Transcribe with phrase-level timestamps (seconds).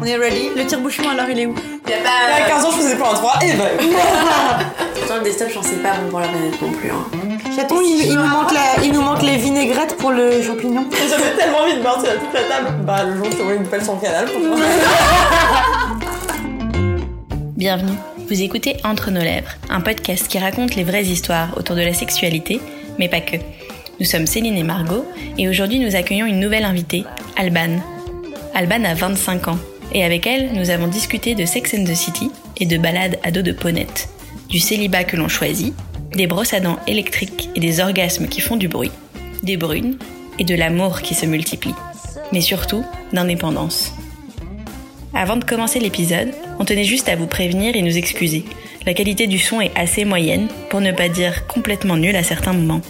[0.00, 1.54] On est ready Le tire-bouchon alors il est où
[1.88, 2.44] Y a Il y pas.
[2.44, 3.64] a 15 ans, je faisais plans à 3 et ben.
[4.94, 6.90] Pourtant, le desktop, j'en sais pas bon pour la planète non plus.
[6.90, 7.04] Hein.
[7.54, 10.84] Chaton, il, il nous manque la- il nous manque les vinaigrettes pour le champignon.
[11.10, 12.74] J'avais tellement envie de partir à toute la table.
[12.84, 14.56] Bah, le jour où je te vois une pelle sur le canal pour toi.
[17.56, 17.96] Bienvenue.
[18.28, 21.94] Vous écoutez Entre nos lèvres, un podcast qui raconte les vraies histoires autour de la
[21.94, 22.60] sexualité,
[22.98, 23.36] mais pas que.
[24.00, 25.06] Nous sommes Céline et Margot,
[25.38, 27.04] et aujourd'hui nous accueillons une nouvelle invitée,
[27.36, 27.78] Alban.
[28.54, 29.58] Alban a 25 ans,
[29.96, 33.30] et avec elle, nous avons discuté de Sex and the City et de balades à
[33.30, 34.10] dos de ponette,
[34.50, 35.72] du célibat que l'on choisit,
[36.12, 38.90] des brosses à dents électriques et des orgasmes qui font du bruit,
[39.42, 39.96] des brunes
[40.38, 41.74] et de l'amour qui se multiplie,
[42.30, 43.94] mais surtout d'indépendance.
[45.14, 48.44] Avant de commencer l'épisode, on tenait juste à vous prévenir et nous excuser.
[48.84, 52.52] La qualité du son est assez moyenne, pour ne pas dire complètement nulle à certains
[52.52, 52.82] moments.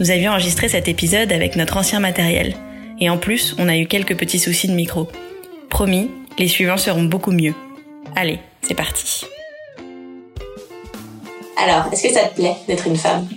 [0.00, 2.56] Nous avions enregistré cet épisode avec notre ancien matériel,
[2.98, 5.08] et en plus, on a eu quelques petits soucis de micro.
[5.70, 7.54] Promis, les suivants seront beaucoup mieux.
[8.16, 9.26] Allez, c'est parti.
[11.56, 13.28] Alors, est-ce que ça te plaît d'être une femme?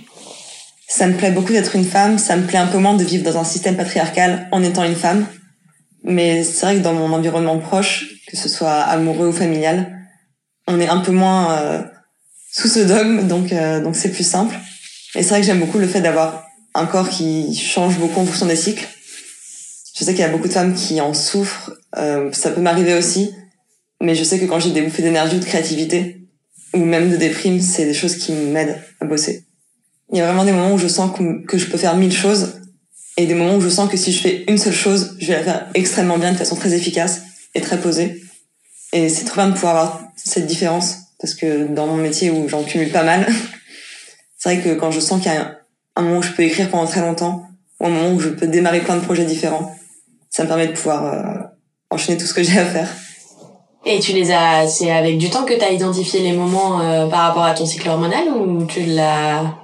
[0.88, 3.24] Ça me plaît beaucoup d'être une femme, ça me plaît un peu moins de vivre
[3.24, 5.26] dans un système patriarcal en étant une femme.
[6.04, 9.98] Mais c'est vrai que dans mon environnement proche, que ce soit amoureux ou familial,
[10.66, 11.82] on est un peu moins euh,
[12.52, 14.56] sous ce dogme, donc euh, donc c'est plus simple.
[15.14, 18.26] Et c'est vrai que j'aime beaucoup le fait d'avoir un corps qui change beaucoup en
[18.26, 18.86] fonction des cycles.
[19.98, 22.92] Je sais qu'il y a beaucoup de femmes qui en souffrent, euh, ça peut m'arriver
[22.92, 23.32] aussi,
[24.02, 26.20] mais je sais que quand j'ai des bouffées d'énergie ou de créativité,
[26.74, 29.44] ou même de déprime, c'est des choses qui m'aident à bosser.
[30.12, 31.10] Il y a vraiment des moments où je sens
[31.46, 32.60] que, je peux faire mille choses
[33.16, 35.38] et des moments où je sens que si je fais une seule chose, je vais
[35.38, 37.22] la faire extrêmement bien, de façon très efficace
[37.54, 38.22] et très posée.
[38.92, 42.50] Et c'est trop bien de pouvoir avoir cette différence parce que dans mon métier où
[42.50, 43.26] j'en cumule pas mal,
[44.38, 45.58] c'est vrai que quand je sens qu'il y a
[45.96, 47.48] un moment où je peux écrire pendant très longtemps
[47.80, 49.74] ou un moment où je peux démarrer plein de projets différents,
[50.36, 51.42] ça me permet de pouvoir euh,
[51.88, 52.94] enchaîner tout ce que j'ai à faire.
[53.86, 54.68] Et tu les as.
[54.68, 57.88] C'est avec du temps que t'as identifié les moments euh, par rapport à ton cycle
[57.88, 59.56] hormonal ou tu l'as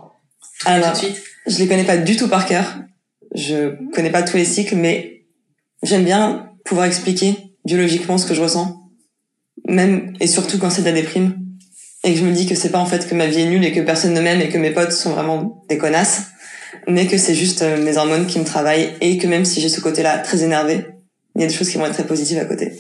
[0.61, 1.23] tout Alors, de suite?
[1.47, 2.65] Je les connais pas du tout par cœur.
[3.35, 5.27] Je connais pas tous les cycles, mais
[5.83, 7.37] j'aime bien pouvoir expliquer
[7.67, 8.75] biologiquement ce que je ressens.
[9.69, 11.37] Même et surtout quand c'est de la déprime.
[12.03, 13.67] Et que je me dis que c'est pas en fait que ma vie est nulle
[13.67, 16.29] et que personne ne m'aime et que mes potes sont vraiment des connasses.
[16.87, 19.69] Mais que c'est juste euh, mes hormones qui me travaillent et que même si j'ai
[19.69, 20.87] ce côté-là très énervé,
[21.35, 22.73] il y a des choses qui vont être très positives à côté.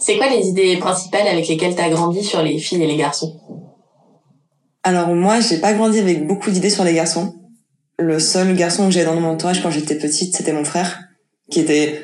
[0.00, 3.40] C'est quoi les idées principales avec lesquelles t'as grandi sur les filles et les garçons?
[4.82, 7.34] Alors moi, j'ai pas grandi avec beaucoup d'idées sur les garçons.
[7.98, 10.98] Le seul garçon que j'avais dans mon entourage quand j'étais petite, c'était mon frère,
[11.50, 12.02] qui était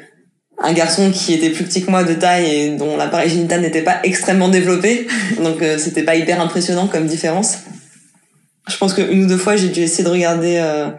[0.61, 3.83] un garçon qui était plus petit que moi de taille et dont l'appareil génital n'était
[3.83, 5.09] pas extrêmement développé.
[5.43, 7.59] Donc euh, c'était pas hyper impressionnant comme différence.
[8.69, 10.91] Je pense qu'une ou deux fois, j'ai dû essayer de regarder euh,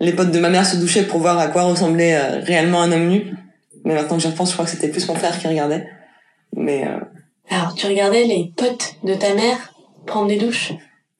[0.00, 2.92] les potes de ma mère se doucher pour voir à quoi ressemblait euh, réellement un
[2.92, 3.34] homme nu.
[3.84, 5.86] Mais maintenant que j'y repense, je crois que c'était plus mon frère qui regardait.
[6.56, 6.98] Mais euh,
[7.50, 9.72] Alors, tu regardais les potes de ta mère
[10.06, 10.72] prendre des douches?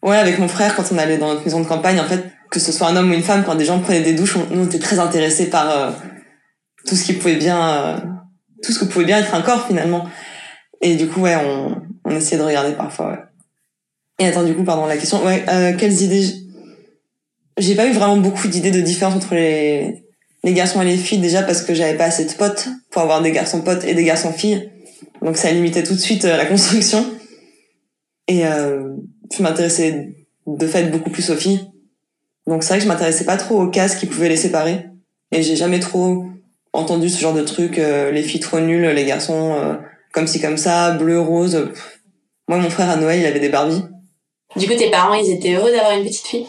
[0.03, 2.59] Ouais, avec mon frère, quand on allait dans notre maison de campagne, en fait, que
[2.59, 4.63] ce soit un homme ou une femme, quand des gens prenaient des douches, on, nous,
[4.63, 5.91] on était très intéressés par euh,
[6.87, 7.97] tout ce qui pouvait bien, euh,
[8.63, 10.07] tout ce que pouvait bien être un corps finalement.
[10.81, 13.11] Et du coup, ouais, on, on essayait de regarder parfois.
[13.11, 13.19] Ouais.
[14.23, 15.25] Et attends, du coup, pardon, la question.
[15.25, 16.27] Ouais, euh, quelles idées
[17.59, 20.05] J'ai pas eu vraiment beaucoup d'idées de différence entre les
[20.45, 23.23] les garçons et les filles déjà parce que j'avais pas assez de potes pour avoir
[23.23, 24.71] des garçons potes et des garçons filles.
[25.23, 27.05] Donc ça limitait tout de suite euh, la construction.
[28.29, 28.95] Et euh,
[29.37, 30.15] je m'intéressais
[30.47, 31.61] de fait beaucoup plus aux filles.
[32.47, 34.87] Donc c'est vrai que je m'intéressais pas trop aux cases qui pouvaient les séparer.
[35.31, 36.27] Et j'ai jamais trop
[36.73, 39.75] entendu ce genre de truc, euh, les filles trop nulles, les garçons euh,
[40.13, 41.73] comme ci comme ça, bleu, rose.
[42.49, 43.83] Moi, mon frère à Noël, il avait des Barbies.
[44.57, 46.47] Du coup, tes parents, ils étaient heureux d'avoir une petite fille?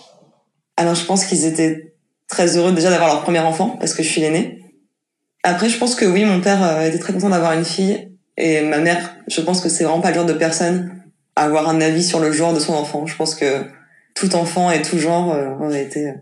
[0.76, 1.94] Alors je pense qu'ils étaient
[2.28, 4.60] très heureux déjà d'avoir leur premier enfant parce que je suis l'aînée.
[5.44, 8.62] Après, je pense que oui, mon père euh, était très content d'avoir une fille et
[8.62, 11.04] ma mère, je pense que c'est vraiment pas le genre de personne
[11.36, 13.06] à avoir un avis sur le genre de son enfant.
[13.06, 13.66] Je pense que
[14.16, 16.14] tout enfant et tout genre euh, aurait été euh,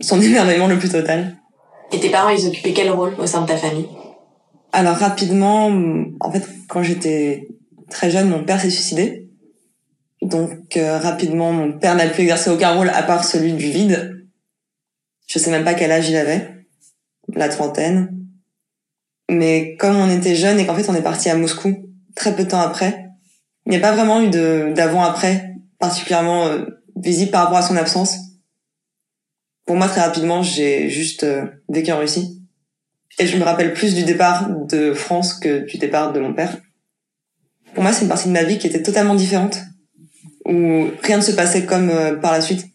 [0.00, 1.36] son émerveillement le plus total.
[1.92, 3.88] Et tes parents, ils occupaient quel rôle au sein de ta famille?
[4.72, 5.70] Alors rapidement,
[6.20, 7.48] en fait, quand j'étais
[7.90, 9.28] très jeune, mon père s'est suicidé.
[10.22, 14.28] Donc euh, rapidement, mon père n'a pu exercer aucun rôle à part celui du vide.
[15.26, 16.66] Je sais même pas quel âge il avait,
[17.34, 18.16] la trentaine.
[19.28, 22.44] Mais comme on était jeune et qu'en fait on est parti à Moscou très peu
[22.44, 23.08] de temps après,
[23.66, 26.64] il n'y a pas vraiment eu de d'avant-après particulièrement euh,
[26.96, 28.16] visible par rapport à son absence.
[29.66, 32.42] Pour moi, très rapidement, j'ai juste euh, vécu en Russie.
[33.18, 36.56] Et je me rappelle plus du départ de France que du départ de mon père.
[37.74, 39.58] Pour moi, c'est une partie de ma vie qui était totalement différente,
[40.44, 42.66] où rien ne se passait comme euh, par la suite.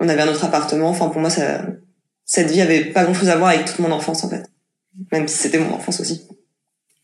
[0.00, 0.88] On avait un autre appartement.
[0.88, 1.62] Enfin, pour moi, ça,
[2.24, 4.44] cette vie avait pas grand-chose à voir avec toute mon enfance, en fait.
[5.12, 6.26] Même si c'était mon enfance aussi.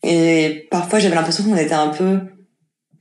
[0.03, 2.19] Et parfois, j'avais l'impression qu'on était un peu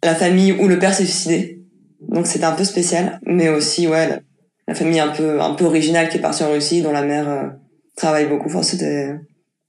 [0.02, 1.62] la famille où le père s'est suicidé.
[2.00, 3.20] Donc c'était un peu spécial.
[3.24, 4.20] Mais aussi, ouais, la,
[4.66, 7.28] la, famille un peu, un peu originale qui est partie en Russie, dont la mère
[7.28, 7.48] euh,
[7.96, 8.46] travaille beaucoup.
[8.46, 9.14] Enfin, c'était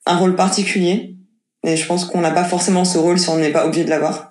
[0.05, 1.15] un rôle particulier.
[1.63, 3.89] Et je pense qu'on n'a pas forcément ce rôle si on n'est pas obligé de
[3.89, 4.28] l'avoir.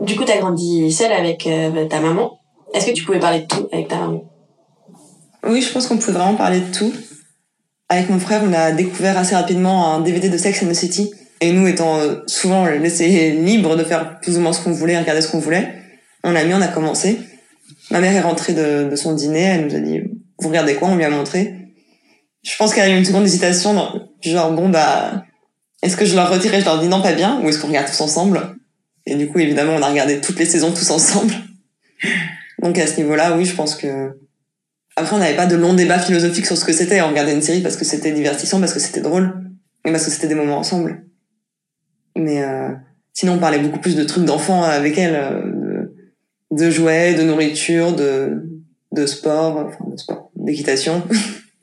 [0.00, 2.40] Du coup, t'as grandi seule avec euh, ta maman.
[2.72, 4.24] Est-ce que tu pouvais parler de tout avec ta maman?
[5.46, 6.92] Oui, je pense qu'on pouvait vraiment parler de tout.
[7.88, 11.10] Avec mon frère, on a découvert assez rapidement un DVD de Sex and the City.
[11.42, 14.98] Et nous, étant euh, souvent laissés libres de faire plus ou moins ce qu'on voulait,
[14.98, 15.74] regarder ce qu'on voulait,
[16.24, 17.18] on l'a mis, on a commencé.
[17.90, 20.00] Ma mère est rentrée de, de, son dîner, elle nous a dit,
[20.38, 20.88] vous regardez quoi?
[20.88, 21.54] On lui a montré.
[22.42, 23.74] Je pense qu'elle a eu une seconde hésitation,
[24.22, 25.24] genre, bon, bah,
[25.82, 27.68] est-ce que je leur retire et je leur dis non, pas bien Ou est-ce qu'on
[27.68, 28.56] regarde tous ensemble?
[29.10, 31.34] Et du coup, évidemment, on a regardé toutes les saisons tous ensemble.
[32.62, 34.16] Donc à ce niveau-là, oui, je pense que...
[34.94, 37.00] Après, on n'avait pas de longs débats philosophiques sur ce que c'était.
[37.00, 39.50] On regardait une série parce que c'était divertissant, parce que c'était drôle,
[39.84, 41.04] et parce que c'était des moments ensemble.
[42.16, 42.70] Mais euh,
[43.12, 45.88] sinon, on parlait beaucoup plus de trucs d'enfants avec elle, euh,
[46.50, 48.62] de, de, jouets, de nourriture, de,
[48.92, 51.02] de sport, enfin de sport, d'équitation.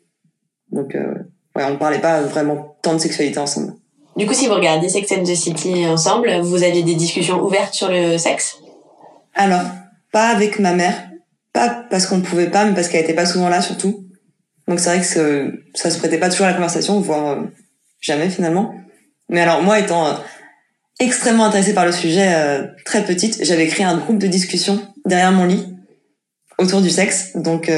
[0.72, 1.14] Donc, euh,
[1.56, 3.74] ouais, on parlait pas vraiment tant de sexualité ensemble.
[4.18, 7.76] Du coup, si vous regardez Sex and the City ensemble, vous aviez des discussions ouvertes
[7.76, 8.58] sur le sexe?
[9.36, 9.62] Alors,
[10.12, 11.10] pas avec ma mère.
[11.54, 14.06] Pas parce qu'on pouvait pas, mais parce qu'elle était pas souvent là, surtout.
[14.68, 17.44] Donc c'est vrai que ça se prêtait pas toujours à la conversation, voire euh,
[18.02, 18.74] jamais finalement.
[19.30, 20.14] Mais alors moi, étant euh,
[21.00, 25.32] extrêmement intéressée par le sujet euh, très petite, j'avais créé un groupe de discussion derrière
[25.32, 25.64] mon lit
[26.58, 27.72] autour du sexe, donc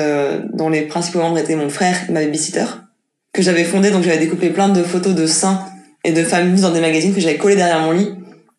[0.53, 2.63] dont les principaux membres étaient mon frère et ma babysitter,
[3.33, 3.91] que j'avais fondé.
[3.91, 5.65] Donc j'avais découpé plein de photos de seins
[6.03, 8.09] et de femmes nues dans des magazines que j'avais collés derrière mon lit.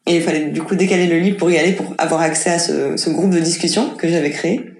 [0.06, 2.58] Et il fallait du coup décaler le lit pour y aller, pour avoir accès à
[2.58, 4.70] ce, ce groupe de discussion que j'avais créé.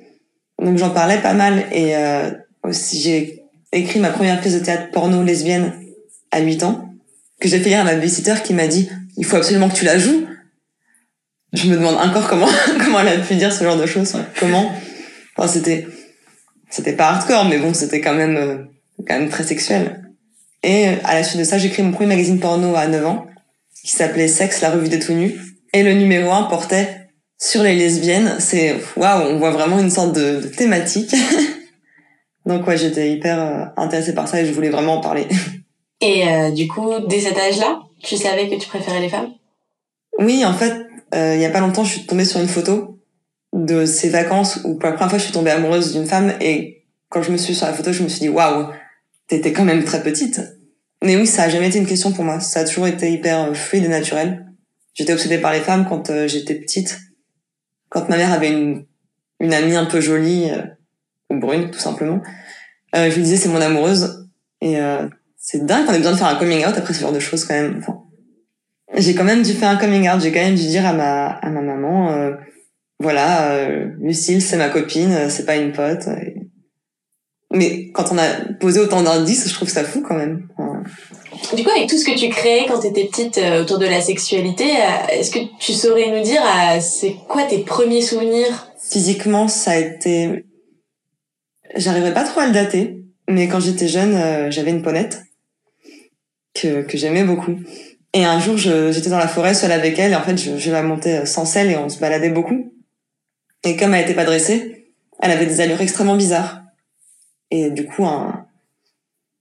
[0.63, 2.31] Donc j'en parlais pas mal et euh,
[2.63, 3.43] aussi j'ai
[3.73, 5.73] écrit ma première pièce de théâtre porno lesbienne
[6.31, 6.95] à 8 ans
[7.41, 9.85] que j'ai fait lire à ma babysitter qui m'a dit il faut absolument que tu
[9.85, 10.27] la joues.
[11.53, 12.49] Je me demande encore comment
[12.85, 14.15] comment elle a pu dire ce genre de choses.
[14.39, 14.71] Comment?
[15.37, 15.87] Enfin c'était
[16.69, 18.57] c'était pas hardcore mais bon c'était quand même euh,
[19.07, 20.10] quand même très sexuel.
[20.63, 23.27] Et à la suite de ça, j'ai écrit mon premier magazine porno à 9 ans,
[23.83, 25.35] qui s'appelait Sexe, la revue des tout nus.
[25.73, 27.09] Et le numéro 1 portait
[27.39, 28.37] sur les lesbiennes.
[28.39, 31.15] C'est, waouh, on voit vraiment une sorte de, de thématique.
[32.47, 35.27] Donc ouais, j'étais hyper euh, intéressée par ça et je voulais vraiment en parler.
[36.01, 39.33] Et euh, du coup, dès cet âge-là, tu savais que tu préférais les femmes?
[40.19, 42.99] Oui, en fait, euh, il y a pas longtemps, je suis tombée sur une photo
[43.53, 46.85] de ces vacances où pour la première fois, je suis tombée amoureuse d'une femme et
[47.11, 48.69] quand je me suis sur la photo, je me suis dit waouh,
[49.31, 50.41] t'étais quand même très petite.
[51.03, 52.41] Mais oui, ça a jamais été une question pour moi.
[52.41, 54.47] Ça a toujours été hyper euh, fluide et naturel.
[54.95, 57.01] J'étais obsédée par les femmes quand euh, j'étais petite.
[57.89, 58.85] Quand ma mère avait une,
[59.39, 60.63] une amie un peu jolie, euh,
[61.31, 62.21] ou brune, tout simplement,
[62.97, 64.29] euh, je lui disais c'est mon amoureuse.
[64.63, 64.77] Et
[65.39, 67.47] c'est dingue qu'on ait besoin de faire un coming out après ce genre de choses
[67.47, 67.77] quand même.
[67.79, 68.03] Enfin,
[68.95, 70.21] j'ai quand même dû faire un coming out.
[70.21, 72.31] J'ai quand même dû dire à ma, à ma maman,
[72.99, 76.11] voilà, Lucille, c'est ma copine, c'est pas une pote.
[77.51, 78.29] Mais quand on a
[78.61, 80.49] posé autant d'indices, je trouve ça fou quand même.
[81.57, 83.87] Du coup, avec tout ce que tu créais quand tu étais petite euh, autour de
[83.87, 88.69] la sexualité, euh, est-ce que tu saurais nous dire euh, c'est quoi tes premiers souvenirs?
[88.81, 90.45] Physiquement, ça a été...
[91.75, 95.23] J'arriverai pas trop à le dater, mais quand j'étais jeune, j'avais une ponette
[96.55, 97.57] que, que j'aimais beaucoup.
[98.13, 100.71] Et un jour, j'étais dans la forêt seule avec elle, et en fait, je, je
[100.73, 102.73] la montais sans selle et on se baladait beaucoup.
[103.63, 104.89] Et comme elle était pas dressée,
[105.21, 106.63] elle avait des allures extrêmement bizarres.
[107.51, 108.47] Et du coup, un,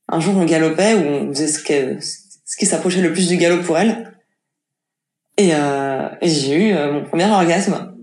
[0.08, 3.38] un jour, on galopait où on faisait ce, que, ce qui s'approchait le plus du
[3.38, 4.14] galop pour elle.
[5.38, 7.94] Et, euh, j'ai eu euh, mon premier orgasme.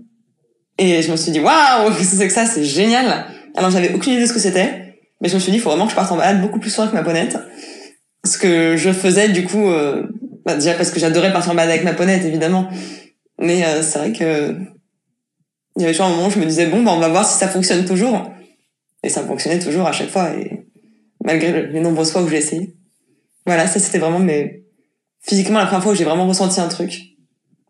[0.77, 3.93] Et je me suis dit, waouh, qu'est-ce que c'est que ça C'est génial Alors, j'avais
[3.93, 4.99] aucune idée de ce que c'était.
[5.21, 6.69] Mais je me suis dit, il faut vraiment que je parte en balade beaucoup plus
[6.69, 7.37] souvent avec ma ponette.
[8.23, 10.07] Ce que je faisais, du coup, euh,
[10.45, 12.69] bah, déjà parce que j'adorais partir en balade avec ma ponette, évidemment.
[13.39, 14.55] Mais euh, c'est vrai que
[15.75, 17.27] il y avait toujours un moment où je me disais, bon, bah, on va voir
[17.27, 18.31] si ça fonctionne toujours.
[19.07, 20.67] Et ça fonctionnait toujours à chaque fois, et
[21.23, 22.75] malgré les nombreuses fois où j'ai essayé.
[23.45, 24.63] Voilà, ça c'était vraiment mais
[25.21, 27.15] physiquement la première fois où j'ai vraiment ressenti un truc.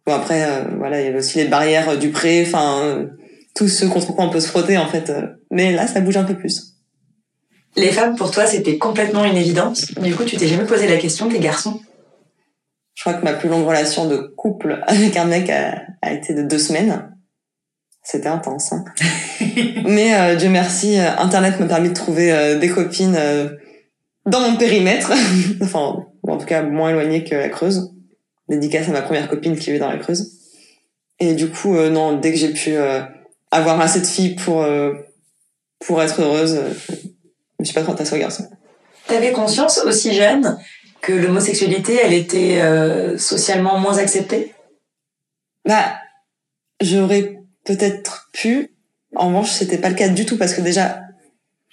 [0.07, 3.05] Bon après, euh, voilà, il y avait aussi les barrières euh, du pré, enfin euh,
[3.53, 5.11] tous ceux contre quoi on peut se frotter en fait.
[5.51, 6.73] mais là, ça bouge un peu plus.
[7.75, 9.93] Les femmes, pour toi, c'était complètement une évidence.
[9.93, 11.79] Du coup, tu t'es jamais posé la question des garçons?
[12.95, 16.33] Je crois que ma plus longue relation de couple avec un mec a, a été
[16.33, 17.15] de deux semaines.
[18.09, 18.71] C'était intense.
[18.71, 18.85] Hein.
[19.85, 23.49] Mais euh, Dieu merci, euh, Internet m'a permis de trouver euh, des copines euh,
[24.25, 25.11] dans mon périmètre.
[25.61, 27.93] enfin, en tout cas, moins éloignées que la Creuse.
[28.47, 30.31] Dédicace à ma première copine qui vit dans la Creuse.
[31.19, 32.75] Et du coup, non, dès que j'ai pu
[33.51, 34.65] avoir assez de filles pour,
[35.79, 37.07] pour être heureuse, je
[37.59, 38.47] me suis pas trop attachée au garçon.
[39.07, 40.57] T'avais conscience aussi jeune
[41.01, 44.53] que l'homosexualité, elle était euh, socialement moins acceptée?
[45.65, 45.95] Bah,
[46.79, 47.36] j'aurais
[47.67, 48.71] peut-être pu.
[49.15, 51.01] En revanche, c'était pas le cas du tout parce que déjà,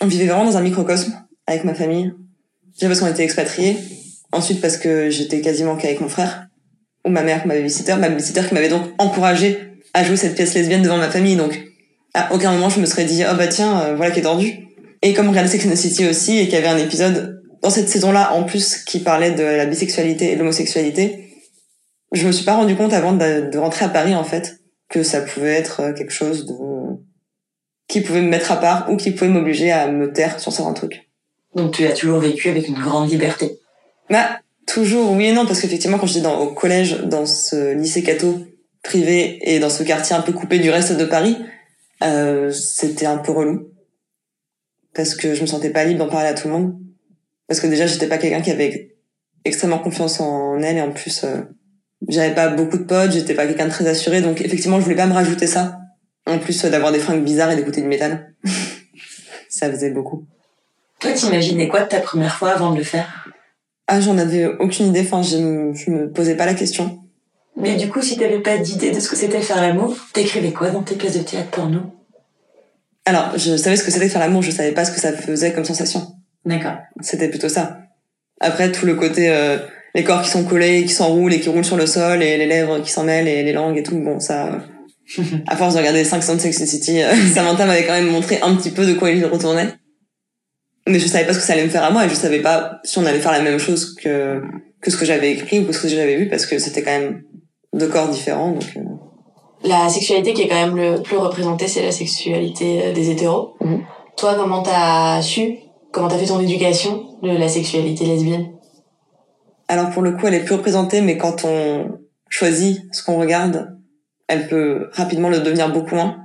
[0.01, 1.15] on vivait vraiment dans un microcosme
[1.47, 2.13] avec ma famille.
[2.75, 3.79] Déjà parce qu'on était expatriés.
[4.33, 6.49] Ensuite parce que j'étais quasiment qu'avec mon frère.
[7.07, 7.95] Ou ma mère, ma babysitter.
[7.95, 9.59] Ma babysitter qui m'avait donc encouragé
[9.95, 11.37] à jouer cette pièce lesbienne devant ma famille.
[11.37, 11.63] Donc,
[12.13, 14.67] à aucun moment je me serais dit, oh bah tiens, euh, voilà qui est tordu.
[15.03, 17.71] Et comme on regardait Sex and City aussi et qu'il y avait un épisode dans
[17.71, 21.31] cette saison-là en plus qui parlait de la bisexualité et l'homosexualité,
[22.13, 24.64] je me suis pas rendu compte avant de rentrer à Paris en fait
[24.95, 26.55] que ça pouvait être euh, quelque chose de
[27.89, 30.73] qui pouvait me mettre à part ou qui pouvait m'obliger à me taire sur certains
[30.73, 31.11] trucs.
[31.57, 33.59] Donc tu as toujours vécu avec une grande liberté.
[34.09, 38.05] Bah, toujours oui et non, parce qu'effectivement, quand j'étais dans, au collège, dans ce lycée
[38.05, 38.47] catho
[38.85, 41.39] privé et dans ce quartier un peu coupé du reste de Paris,
[42.05, 43.71] euh, c'était un peu relou.
[44.95, 46.79] Parce que je me sentais pas libre d'en parler à tout le monde.
[47.49, 48.97] Parce que déjà, j'étais pas quelqu'un qui avait
[49.45, 51.43] extrêmement confiance en elle et en plus, euh,
[52.09, 54.97] j'avais pas beaucoup de potes, j'étais pas quelqu'un de très assuré, donc effectivement, je voulais
[54.97, 55.79] pas me rajouter ça.
[56.27, 58.33] En plus d'avoir des fringues bizarres et d'écouter du métal.
[59.49, 60.25] ça faisait beaucoup.
[61.01, 63.29] Toi, t'imaginais quoi de ta première fois avant de le faire?
[63.87, 66.99] Ah, j'en avais aucune idée, enfin, je, me- je me posais pas la question.
[67.57, 70.71] Mais du coup, si t'avais pas d'idée de ce que c'était faire l'amour, t'écrivais quoi
[70.71, 71.81] dans tes pièces de théâtre porno?
[73.05, 75.53] Alors, je savais ce que c'était faire l'amour, je savais pas ce que ça faisait
[75.53, 76.15] comme sensation.
[76.47, 76.77] D'accord.
[77.01, 77.79] C'était plutôt ça.
[78.41, 79.59] Après, tout le côté, euh,
[79.95, 82.47] les corps qui sont collés, qui s'enroulent et qui roulent sur le sol, et les
[82.47, 84.59] lèvres qui s'en mêlent, et les langues et tout, bon, ça,
[85.47, 88.11] à force de regarder 5 de Sex and the City, euh, Samantha m'avait quand même
[88.11, 89.69] montré un petit peu de quoi il retournait.
[90.87, 92.41] Mais je savais pas ce que ça allait me faire à moi, et je savais
[92.41, 94.43] pas si on allait faire la même chose que,
[94.81, 96.91] que ce que j'avais écrit ou que ce que j'avais vu, parce que c'était quand
[96.91, 97.23] même
[97.73, 98.81] deux corps différents, donc, euh,
[99.63, 103.55] La sexualité qui est quand même le plus représentée, c'est la sexualité euh, des hétéros.
[103.61, 103.83] Mhm.
[104.17, 105.57] Toi, comment t'as su,
[105.93, 108.54] comment t'as fait ton éducation de la sexualité lesbienne?
[109.69, 113.79] Alors pour le coup, elle est plus représentée, mais quand on choisit ce qu'on regarde,
[114.29, 116.21] elle peut rapidement le devenir beaucoup moins.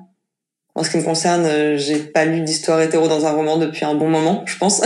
[0.76, 3.86] En ce qui me concerne, euh, j'ai pas lu d'histoire hétéro dans un roman depuis
[3.86, 4.82] un bon moment, je pense.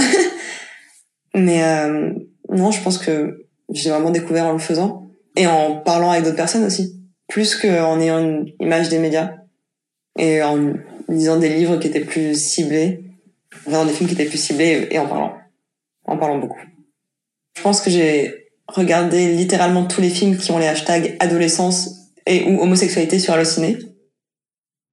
[1.35, 2.13] mais euh,
[2.49, 6.35] non, je pense que j'ai vraiment découvert en le faisant et en parlant avec d'autres
[6.35, 9.31] personnes aussi, plus qu'en ayant une image des médias
[10.17, 10.73] et en
[11.09, 13.03] lisant des livres qui étaient plus ciblés,
[13.65, 15.37] en regardant des films qui étaient plus ciblés et en parlant,
[16.05, 16.59] en parlant beaucoup.
[17.55, 22.43] Je pense que j'ai regardé littéralement tous les films qui ont les hashtags adolescence et
[22.45, 23.77] ou homosexualité sur Allociné.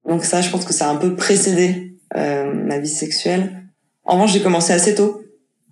[0.08, 3.64] Donc ça, je pense que ça a un peu précédé euh, ma vie sexuelle.
[4.04, 5.22] En revanche, j'ai commencé assez tôt.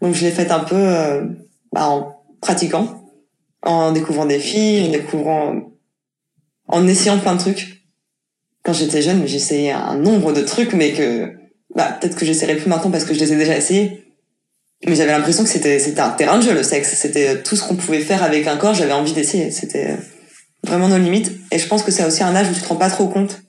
[0.01, 1.25] Donc je l'ai faite un peu euh,
[1.73, 3.05] bah, en pratiquant,
[3.63, 5.61] en découvrant des filles, en découvrant...
[6.69, 7.85] en essayant plein de trucs.
[8.63, 11.33] Quand j'étais jeune, essayé un nombre de trucs, mais que...
[11.75, 14.08] Bah, peut-être que j'essaierai plus maintenant parce que je les ai déjà essayés.
[14.87, 16.95] Mais j'avais l'impression que c'était c'était un terrain de jeu le sexe.
[16.95, 18.75] C'était tout ce qu'on pouvait faire avec un corps.
[18.75, 19.51] J'avais envie d'essayer.
[19.51, 19.97] C'était
[20.65, 21.33] vraiment nos limites.
[21.51, 23.43] Et je pense que c'est aussi un âge où tu te rends pas trop compte.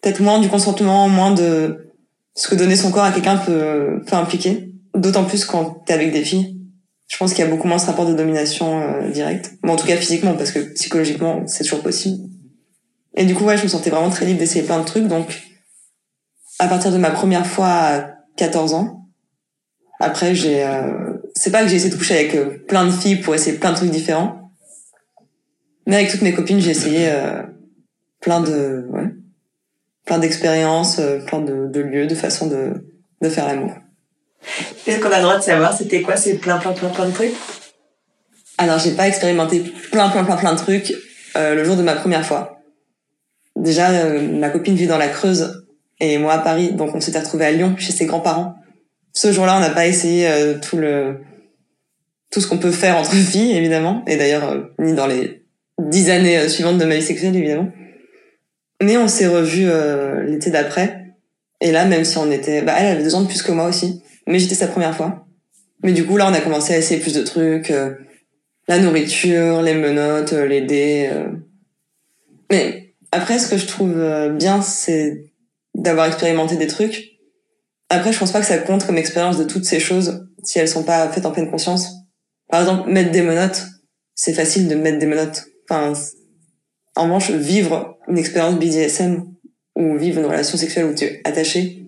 [0.00, 1.92] Peut-être moins du consentement, moins de
[2.34, 4.70] ce que donner son corps à quelqu'un peut, peut impliquer.
[4.94, 6.60] D'autant plus quand t'es avec des filles.
[7.08, 9.52] Je pense qu'il y a beaucoup moins ce rapport de domination euh, direct.
[9.62, 12.28] Bon, en tout cas physiquement, parce que psychologiquement, c'est toujours possible.
[13.14, 15.06] Et du coup, ouais, je me sentais vraiment très libre d'essayer plein de trucs.
[15.06, 15.42] Donc,
[16.58, 19.03] à partir de ma première fois à 14 ans,
[20.00, 23.16] après, j'ai, euh, c'est pas que j'ai essayé de coucher avec euh, plein de filles
[23.16, 24.50] pour essayer plein de trucs différents,
[25.86, 27.42] mais avec toutes mes copines, j'ai essayé euh,
[28.20, 29.10] plein de, ouais,
[30.04, 32.86] plein d'expériences, euh, plein de, de lieux, de façons de,
[33.22, 33.72] de faire l'amour.
[34.86, 35.76] Est-ce qu'on a le droit de savoir?
[35.76, 36.16] C'était quoi?
[36.16, 37.34] Ces plein plein plein plein de trucs?
[38.58, 39.60] Alors, j'ai pas expérimenté
[39.90, 40.94] plein, plein, plein, plein de trucs
[41.36, 42.60] euh, le jour de ma première fois.
[43.56, 45.66] Déjà, euh, ma copine vit dans la Creuse
[46.00, 48.54] et moi à Paris, donc on s'était retrouvés à Lyon chez ses grands-parents.
[49.14, 51.16] Ce jour-là, on n'a pas essayé euh, tout le
[52.34, 55.44] tout ce qu'on peut faire entre filles, évidemment, et d'ailleurs euh, ni dans les
[55.80, 57.70] dix années euh, suivantes de ma vie sexuelle, évidemment.
[58.82, 61.14] Mais on s'est revus euh, l'été d'après,
[61.60, 63.68] et là, même si on était, bah, elle avait deux ans de plus que moi
[63.68, 65.26] aussi, mais j'étais sa première fois.
[65.84, 67.70] Mais du coup, là, on a commencé à essayer plus de trucs.
[67.70, 67.94] euh,
[68.66, 71.10] la nourriture, les menottes, les dés.
[72.50, 73.94] Mais après, ce que je trouve
[74.38, 75.26] bien, c'est
[75.74, 77.13] d'avoir expérimenté des trucs.
[77.94, 80.68] Après, je pense pas que ça compte comme expérience de toutes ces choses si elles
[80.68, 81.92] sont pas faites en pleine conscience.
[82.48, 83.62] Par exemple, mettre des menottes,
[84.14, 85.44] c'est facile de mettre des menottes.
[85.68, 85.92] Enfin,
[86.96, 89.24] en revanche, vivre une expérience BDSM
[89.76, 91.86] ou vivre une relation sexuelle où tu es attaché,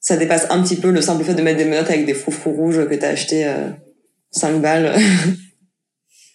[0.00, 2.52] ça dépasse un petit peu le simple fait de mettre des menottes avec des froufrous
[2.52, 3.70] rouges que t'as acheté euh,
[4.32, 4.94] 5 balles.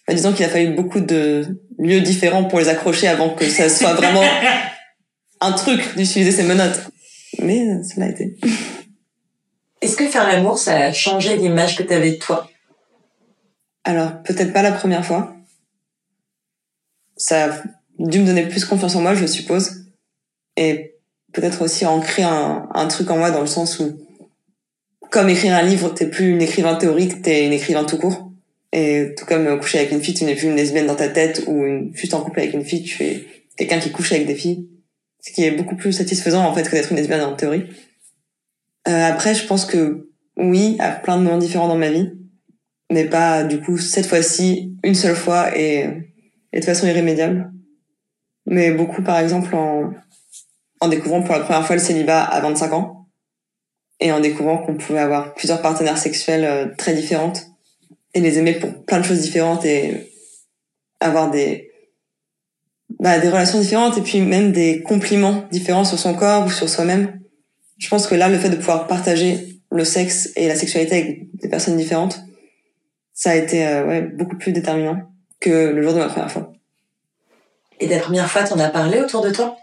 [0.08, 3.68] Bah, disons qu'il a fallu beaucoup de lieux différents pour les accrocher avant que ça
[3.68, 4.24] soit vraiment
[5.40, 6.80] un truc d'utiliser ces menottes.
[7.38, 8.34] Mais euh, ça l'a été.
[9.80, 12.48] Est-ce que faire l'amour, ça a changé l'image que t'avais de toi?
[13.84, 15.34] Alors, peut-être pas la première fois.
[17.16, 17.62] Ça a
[17.98, 19.84] dû me donner plus confiance en moi, je suppose.
[20.56, 20.96] Et
[21.32, 23.98] peut-être aussi ancrer un, un truc en moi dans le sens où,
[25.10, 28.30] comme écrire un livre, t'es plus une écrivain théorique, t'es une écrivain tout court.
[28.72, 31.44] Et tout comme coucher avec une fille, tu n'es plus une lesbienne dans ta tête
[31.46, 34.36] ou une, juste en couple avec une fille, tu es quelqu'un qui couche avec des
[34.36, 34.68] filles.
[35.20, 37.64] Ce qui est beaucoup plus satisfaisant en fait que d'être une lesbienne en théorie.
[38.88, 42.12] Euh, après, je pense que oui, à plein de moments différents dans ma vie,
[42.90, 45.86] mais pas du coup cette fois-ci une seule fois et,
[46.52, 47.52] et de façon irrémédiable.
[48.46, 49.92] Mais beaucoup, par exemple, en,
[50.80, 53.06] en découvrant pour la première fois le célibat à 25 ans
[54.00, 57.46] et en découvrant qu'on pouvait avoir plusieurs partenaires sexuels euh, très différentes
[58.14, 60.10] et les aimer pour plein de choses différentes et
[61.00, 61.70] avoir des
[62.98, 66.68] bah, des relations différentes et puis même des compliments différents sur son corps ou sur
[66.68, 67.20] soi-même.
[67.80, 71.36] Je pense que là, le fait de pouvoir partager le sexe et la sexualité avec
[71.40, 72.20] des personnes différentes,
[73.14, 74.98] ça a été euh, ouais, beaucoup plus déterminant
[75.40, 76.52] que le jour de ma première fois.
[77.80, 79.56] Et ta première fois, t'en as parlé autour de toi?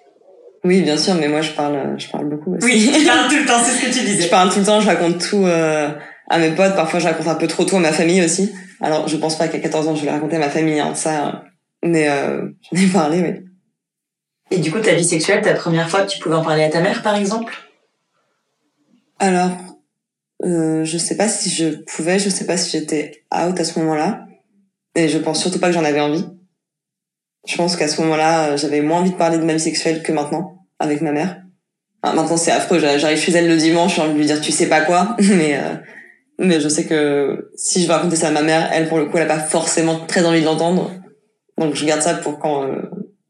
[0.63, 2.65] Oui, bien sûr, mais moi je parle, je parle beaucoup aussi.
[2.65, 4.23] Oui, tu parles tout le temps, c'est ce que tu disais.
[4.23, 5.89] Je parle tout le temps, je raconte tout euh,
[6.29, 8.51] à mes potes, parfois je raconte un peu trop tout à ma famille aussi.
[8.81, 11.43] Alors je pense pas qu'à 14 ans je vais raconter à ma famille, hein, ça,
[11.83, 13.43] mais euh, j'en ai parlé, oui.
[14.49, 16.79] Et du coup, ta vie sexuelle, ta première fois, tu pouvais en parler à ta
[16.79, 17.66] mère, par exemple?
[19.19, 19.51] Alors,
[20.43, 23.79] euh, je sais pas si je pouvais, je sais pas si j'étais out à ce
[23.79, 24.25] moment-là.
[24.95, 26.25] Et je pense surtout pas que j'en avais envie.
[27.47, 30.03] Je pense qu'à ce moment-là, euh, j'avais moins envie de parler de ma vie sexuelle
[30.03, 31.41] que maintenant, avec ma mère.
[32.03, 35.17] Maintenant, c'est affreux, j'arrive chez elle le dimanche, j'ai lui dire tu sais pas quoi,
[35.19, 35.75] mais euh,
[36.39, 39.05] mais je sais que si je vais raconter ça à ma mère, elle, pour le
[39.05, 40.91] coup, elle a pas forcément très envie de l'entendre.
[41.57, 42.83] Donc je garde ça pour quand euh,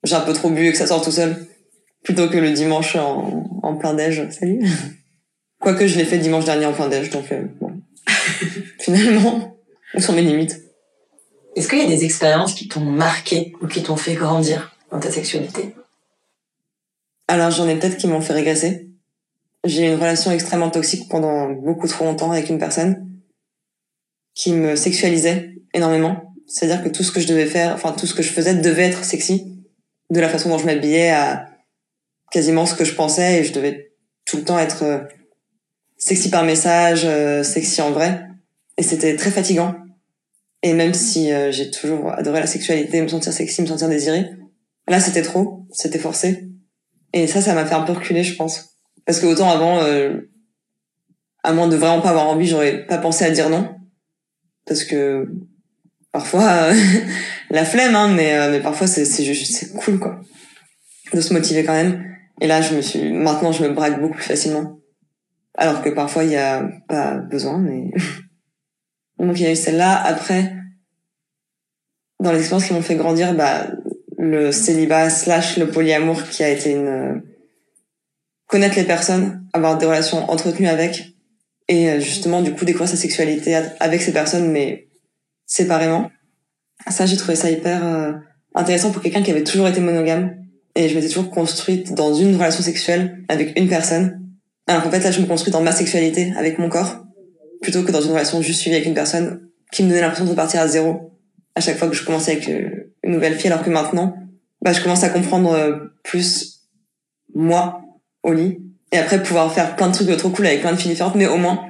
[0.04, 1.48] j'ai un peu trop bu et que ça sort tout seul,
[2.04, 4.30] plutôt que le dimanche en, en plein déj.
[4.30, 4.60] Salut.
[5.60, 7.82] Quoique je l'ai fait dimanche dernier en plein déj, donc euh, bon.
[8.80, 9.58] Finalement,
[9.94, 10.62] on sont mes limites.
[11.56, 15.00] Est-ce qu'il y a des expériences qui t'ont marqué ou qui t'ont fait grandir dans
[15.00, 15.74] ta sexualité?
[17.28, 18.90] Alors j'en ai peut-être qui m'ont fait régresser.
[19.64, 23.10] J'ai eu une relation extrêmement toxique pendant beaucoup trop longtemps avec une personne
[24.36, 26.34] qui me sexualisait énormément.
[26.46, 28.84] C'est-à-dire que tout ce que je devais faire, enfin tout ce que je faisais devait
[28.84, 29.58] être sexy,
[30.10, 31.50] de la façon dont je m'habillais à
[32.32, 33.92] quasiment ce que je pensais et je devais
[34.26, 35.00] tout le temps être euh,
[35.98, 38.22] sexy par message, euh, sexy en vrai.
[38.78, 39.76] Et c'était très fatigant.
[40.64, 44.26] Et même si euh, j'ai toujours adoré la sexualité, me sentir sexy, me sentir désirée,
[44.88, 46.50] là c'était trop, c'était forcé.
[47.14, 48.76] Et ça, ça m'a fait un peu reculer, je pense.
[49.06, 50.30] Parce que autant avant, euh,
[51.44, 53.76] à moins de vraiment pas avoir envie, j'aurais pas pensé à dire non.
[54.66, 55.32] Parce que
[56.12, 56.70] parfois,
[57.50, 60.20] la flemme, hein, mais, euh, mais parfois c'est c'est cool quoi,
[61.14, 62.04] de se motiver quand même.
[62.42, 64.77] Et là, je me suis, maintenant, je me braque beaucoup plus facilement.
[65.58, 67.92] Alors que parfois, il y a pas besoin, mais
[69.20, 69.96] donc il y a eu celle-là.
[69.96, 70.54] Après,
[72.20, 73.68] dans les expériences qui m'ont fait grandir, bah
[74.18, 77.22] le célibat slash le polyamour qui a été une
[78.48, 81.14] connaître les personnes, avoir des relations entretenues avec
[81.68, 84.88] et euh, justement du coup découvrir sa sexualité avec ces personnes mais
[85.46, 86.10] séparément.
[86.90, 88.14] Ça j'ai trouvé ça hyper euh,
[88.56, 90.36] intéressant pour quelqu'un qui avait toujours été monogame
[90.76, 94.27] et je m'étais toujours construite dans une relation sexuelle avec une personne.
[94.68, 96.98] Alors qu'en fait là je me construis dans ma sexualité avec mon corps
[97.62, 100.30] plutôt que dans une relation juste suivie avec une personne qui me donnait l'impression de
[100.30, 101.14] repartir à zéro
[101.56, 104.16] à chaque fois que je commençais avec euh, une nouvelle fille alors que maintenant
[104.62, 106.58] bah je commence à comprendre plus
[107.34, 107.82] moi
[108.24, 108.60] au lit.
[108.92, 111.28] Et après pouvoir faire plein de trucs trop cool avec plein de filles différentes mais
[111.28, 111.66] au moins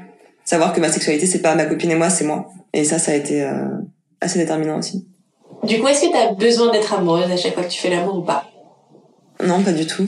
[0.46, 2.50] savoir que ma sexualité c'est pas ma copine et moi c'est moi.
[2.74, 3.68] Et ça ça a été euh,
[4.22, 5.08] assez déterminant aussi.
[5.64, 8.20] Du coup, est-ce que t'as besoin d'être amoureuse à chaque fois que tu fais l'amour
[8.20, 8.46] ou pas?
[9.46, 10.08] Non pas du tout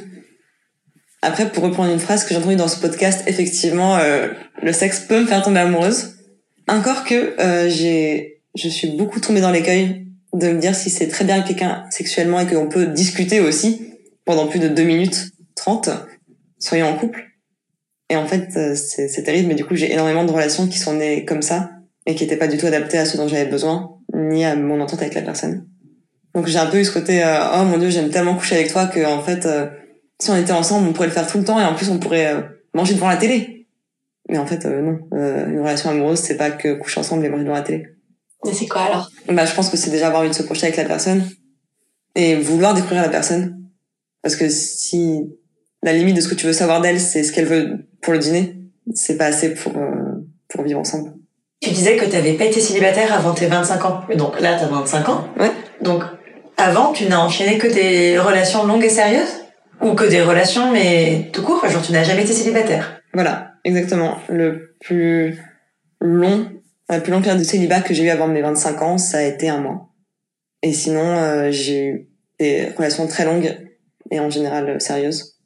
[1.21, 4.29] après pour reprendre une phrase que j'ai entendue dans ce podcast effectivement euh,
[4.61, 6.15] le sexe peut me faire tomber amoureuse
[6.67, 11.07] encore que euh, j'ai je suis beaucoup tombée dans l'écueil de me dire si c'est
[11.07, 13.93] très bien avec quelqu'un sexuellement et qu'on peut discuter aussi
[14.25, 15.89] pendant plus de 2 minutes 30
[16.59, 17.25] soyons en couple.
[18.09, 20.93] Et en fait, euh, c'est terrible, mais du coup, j'ai énormément de relations qui sont
[20.93, 21.71] nées comme ça
[22.05, 24.81] et qui n'étaient pas du tout adaptées à ce dont j'avais besoin, ni à mon
[24.81, 25.67] entente avec la personne.
[26.33, 28.71] Donc j'ai un peu eu ce côté, euh, oh mon dieu, j'aime tellement coucher avec
[28.71, 29.67] toi que en fait, euh,
[30.19, 31.99] si on était ensemble, on pourrait le faire tout le temps et en plus on
[31.99, 32.41] pourrait euh,
[32.73, 33.67] manger devant la télé.
[34.29, 34.99] Mais en fait, euh, non.
[35.13, 37.87] Euh, une relation amoureuse, c'est pas que coucher ensemble et manger devant la télé.
[38.45, 39.09] Mais c'est quoi alors?
[39.27, 41.23] Bah, je pense que c'est déjà avoir envie de se projeter avec la personne
[42.15, 43.59] et vouloir découvrir la personne.
[44.21, 45.29] Parce que si
[45.83, 48.19] la limite de ce que tu veux savoir d'elle, c'est ce qu'elle veut pour le
[48.19, 48.55] dîner,
[48.93, 51.13] c'est pas assez pour, euh, pour vivre ensemble.
[51.61, 54.01] Tu disais que t'avais pas été célibataire avant tes 25 ans.
[54.15, 55.27] Donc là, t'as 25 ans.
[55.37, 55.51] Ouais.
[55.81, 56.03] Donc,
[56.55, 59.38] avant, tu n'as enchaîné que des relations longues et sérieuses?
[59.81, 64.17] Ou que des relations, mais tout court, genre tu n'as jamais été célibataire Voilà, exactement.
[64.27, 65.39] Le plus
[66.01, 66.51] long,
[66.89, 69.21] La plus longue période de célibat que j'ai eu avant mes 25 ans, ça a
[69.21, 69.89] été un mois.
[70.63, 73.55] Et sinon, euh, j'ai eu des relations très longues
[74.09, 75.37] et en général euh, sérieuses.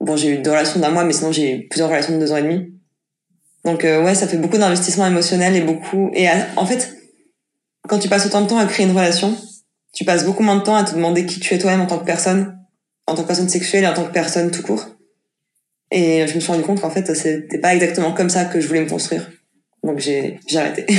[0.00, 2.32] Bon, j'ai eu deux relations d'un mois, mais sinon j'ai eu plusieurs relations de deux
[2.32, 2.72] ans et demi.
[3.64, 6.10] Donc euh, ouais, ça fait beaucoup d'investissement émotionnel et beaucoup.
[6.14, 6.96] Et en fait,
[7.88, 9.36] quand tu passes autant de temps à créer une relation,
[9.92, 11.98] tu passes beaucoup moins de temps à te demander qui tu es toi-même en tant
[11.98, 12.58] que personne,
[13.06, 14.86] en tant que personne sexuelle et en tant que personne tout court.
[15.90, 18.66] Et je me suis rendu compte qu'en fait, c'était pas exactement comme ça que je
[18.66, 19.30] voulais me construire.
[19.82, 20.86] Donc j'ai j'ai arrêté.
[20.88, 20.98] je me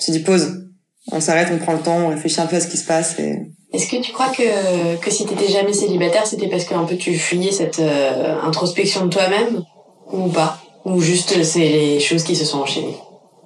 [0.00, 0.64] suis dit pause.
[1.10, 3.18] On s'arrête, on prend le temps, on réfléchit un peu à ce qui se passe
[3.18, 6.84] et est-ce que tu crois que, que si t'étais jamais célibataire, c'était parce que un
[6.84, 9.62] peu tu fuyais cette euh, introspection de toi-même
[10.10, 10.62] ou pas?
[10.86, 12.96] Ou juste c'est les choses qui se sont enchaînées?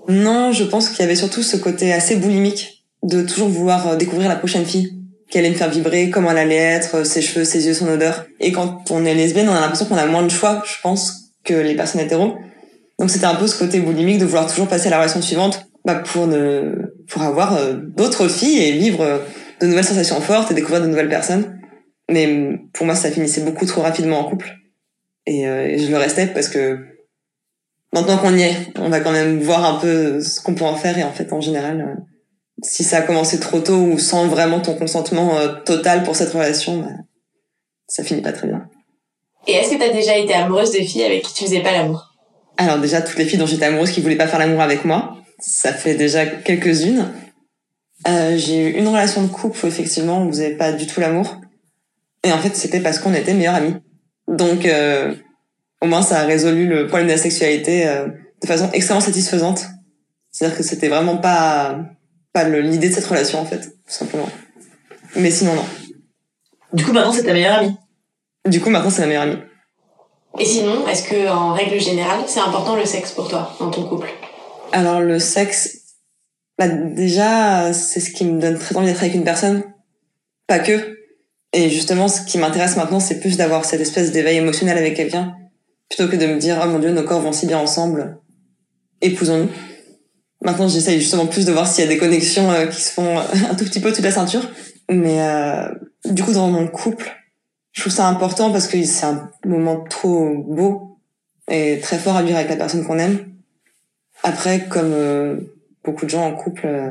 [0.08, 3.96] Non, je pense qu'il y avait surtout ce côté assez boulimique de toujours vouloir euh,
[3.96, 4.92] découvrir la prochaine fille,
[5.32, 7.88] qu'elle allait me faire vibrer, comment elle allait être, euh, ses cheveux, ses yeux, son
[7.88, 8.26] odeur.
[8.38, 11.32] Et quand on est lesbienne, on a l'impression qu'on a moins de choix, je pense,
[11.42, 12.36] que les personnes hétéros.
[12.98, 15.66] Donc c'était un peu ce côté boulimique de vouloir toujours passer à la relation suivante
[15.84, 19.22] bah, pour ne pour avoir d'autres filles et vivre
[19.60, 21.58] de nouvelles sensations fortes et découvrir de nouvelles personnes.
[22.10, 24.54] Mais pour moi, ça finissait beaucoup trop rapidement en couple.
[25.26, 26.78] Et, euh, je le restais parce que
[27.92, 30.76] maintenant qu'on y est, on va quand même voir un peu ce qu'on peut en
[30.76, 30.98] faire.
[30.98, 32.00] Et en fait, en général, euh,
[32.62, 36.32] si ça a commencé trop tôt ou sans vraiment ton consentement euh, total pour cette
[36.32, 36.88] relation, bah,
[37.86, 38.68] ça finit pas très bien.
[39.46, 41.72] Et est-ce que tu as déjà été amoureuse de filles avec qui tu faisais pas
[41.72, 42.14] l'amour?
[42.56, 45.16] Alors déjà, toutes les filles dont j'étais amoureuse qui voulaient pas faire l'amour avec moi,
[45.38, 47.12] ça fait déjà quelques-unes.
[48.08, 51.40] Euh, j'ai eu une relation de couple où effectivement on faisait pas du tout l'amour.
[52.24, 53.74] Et en fait c'était parce qu'on était meilleurs amis.
[54.28, 55.14] Donc euh,
[55.80, 58.06] au moins ça a résolu le problème de la sexualité euh,
[58.40, 59.66] de façon extrêmement satisfaisante.
[60.30, 61.80] C'est-à-dire que c'était vraiment pas
[62.32, 64.28] pas l'idée de cette relation en fait, tout simplement.
[65.16, 65.64] Mais sinon non.
[66.72, 67.76] Du coup maintenant c'est ta meilleure amie.
[68.48, 69.38] Du coup maintenant c'est ma meilleure amie.
[70.38, 73.84] Et sinon, est-ce que en règle générale, c'est important le sexe pour toi dans ton
[73.84, 74.08] couple?
[74.72, 75.82] Alors le sexe,
[76.58, 79.62] bah, déjà, c'est ce qui me donne très envie d'être avec une personne.
[80.46, 80.98] Pas que.
[81.52, 85.36] Et justement, ce qui m'intéresse maintenant, c'est plus d'avoir cette espèce d'éveil émotionnel avec quelqu'un,
[85.90, 88.18] plutôt que de me dire, oh mon dieu, nos corps vont si bien ensemble,
[89.02, 89.50] épousons-nous.
[90.44, 93.18] Maintenant, j'essaye justement plus de voir s'il y a des connexions euh, qui se font
[93.18, 94.42] un tout petit peu toute la ceinture.
[94.90, 95.68] Mais euh,
[96.04, 97.10] du coup, dans mon couple,
[97.72, 100.98] je trouve ça important parce que c'est un moment trop beau
[101.50, 103.18] et très fort à vivre avec la personne qu'on aime.
[104.22, 105.36] Après, comme euh,
[105.84, 106.90] beaucoup de gens en couple, euh,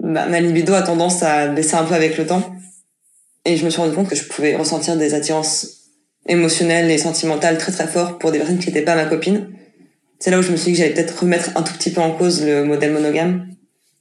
[0.00, 2.54] ma, libido a tendance à baisser un peu avec le temps.
[3.44, 5.88] Et je me suis rendu compte que je pouvais ressentir des attirances
[6.28, 9.48] émotionnelles et sentimentales très très fortes pour des personnes qui n'étaient pas ma copine.
[10.22, 12.00] C'est là où je me suis dit que j'allais peut-être remettre un tout petit peu
[12.00, 13.48] en cause le modèle monogame.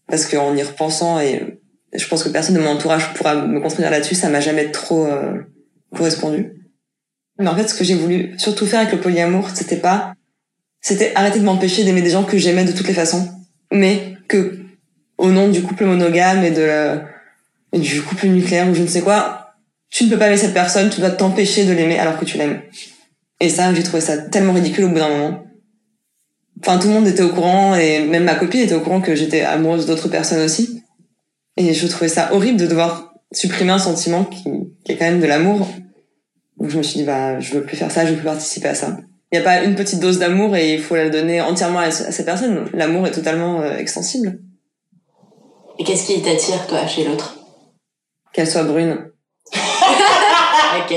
[0.08, 1.60] Parce qu'en y repensant, et
[1.94, 5.08] je pense que personne de mon entourage pourra me construire là-dessus, ça m'a jamais trop
[5.08, 5.40] euh,
[5.96, 6.54] correspondu.
[7.40, 10.14] Mais en fait, ce que j'ai voulu surtout faire avec le polyamour, c'était pas,
[10.80, 13.28] c'était arrêter de m'empêcher d'aimer des gens que j'aimais de toutes les façons
[13.72, 14.60] mais que
[15.18, 17.00] au nom du couple monogame et de
[17.74, 19.56] du couple nucléaire ou je ne sais quoi,
[19.90, 22.38] tu ne peux pas aimer cette personne, tu dois t'empêcher de l'aimer alors que tu
[22.38, 22.62] l'aimes.
[23.40, 25.51] Et ça, j'ai trouvé ça tellement ridicule au bout d'un moment.
[26.62, 29.16] Enfin, tout le monde était au courant et même ma copine était au courant que
[29.16, 30.84] j'étais amoureuse d'autres personnes aussi.
[31.58, 34.44] Et je trouvais ça horrible de devoir supprimer un sentiment qui,
[34.86, 35.68] qui est quand même de l'amour.
[36.58, 38.70] Donc je me suis dit, bah, je veux plus faire ça, je veux plus participer
[38.70, 38.98] à ça
[39.32, 41.90] il n'y a pas une petite dose d'amour et il faut la donner entièrement à,
[41.90, 42.70] cette personne.
[42.74, 44.40] L'amour est totalement euh, extensible.
[45.80, 47.38] Et qu'est-ce qui t'attire, toi, chez l'autre?
[48.34, 49.10] Qu'elle soit brune.
[49.54, 50.96] ok.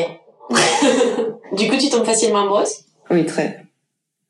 [1.57, 2.75] du coup, tu tombes facilement amoureuse?
[3.11, 3.64] Oui, très.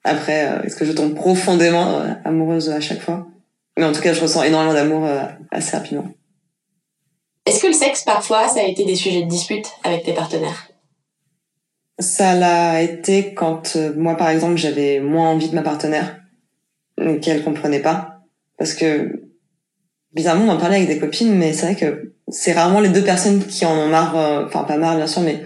[0.04, 3.26] Après, euh, est-ce que je tombe profondément euh, amoureuse à chaque fois?
[3.76, 5.08] Mais en tout cas, je ressens énormément d'amour
[5.50, 6.06] assez rapidement.
[7.46, 10.68] Est-ce que le sexe, parfois, ça a été des sujets de dispute avec tes partenaires?
[11.98, 16.20] Ça l'a été quand euh, moi, par exemple, j'avais moins envie de ma partenaire,
[17.20, 18.20] qu'elle comprenait pas,
[18.58, 19.28] parce que
[20.12, 23.04] bizarrement, on en parlait avec des copines, mais c'est vrai que c'est rarement les deux
[23.04, 25.42] personnes qui en ont marre, euh, enfin pas marre bien sûr, mais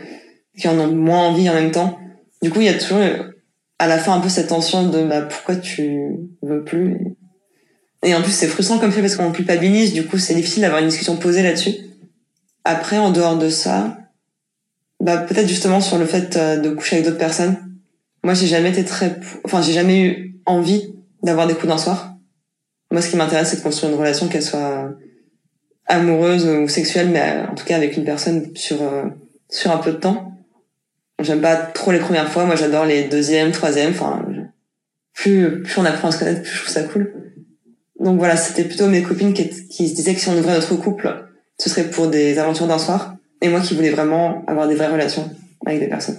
[0.57, 1.99] qui en ont moins envie en même temps.
[2.42, 3.01] Du coup, il y a toujours
[3.78, 6.10] à la fin un peu cette tension de bah pourquoi tu
[6.42, 6.98] veux plus?
[8.02, 10.80] Et en plus, c'est frustrant comme fait parce qu'on culpabilise, du coup, c'est difficile d'avoir
[10.80, 11.74] une discussion posée là-dessus.
[12.64, 13.98] Après, en dehors de ça,
[15.00, 17.56] bah peut-être justement sur le fait euh, de coucher avec d'autres personnes.
[18.24, 22.14] Moi, j'ai jamais été très, enfin, j'ai jamais eu envie d'avoir des coups d'un soir.
[22.90, 24.90] Moi, ce qui m'intéresse, c'est de construire une relation qu'elle soit
[25.86, 29.04] amoureuse ou sexuelle, mais euh, en tout cas avec une personne sur euh,
[29.48, 30.38] sur un peu de temps.
[31.20, 32.44] J'aime pas trop les premières fois.
[32.44, 33.90] Moi, j'adore les deuxièmes, troisièmes.
[33.90, 34.24] Enfin,
[35.14, 37.12] plus plus on apprend à se connaître, plus je trouve ça cool.
[37.98, 40.76] Donc voilà, c'était plutôt mes copines qui, qui se disaient que si on ouvrait notre
[40.76, 41.26] couple,
[41.59, 44.92] ce serait pour des aventures d'un soir et moi qui voulais vraiment avoir des vraies
[44.92, 45.28] relations
[45.66, 46.18] avec des personnes.